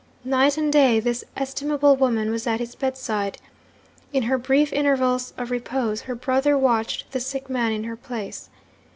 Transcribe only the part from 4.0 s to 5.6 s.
In her brief intervals of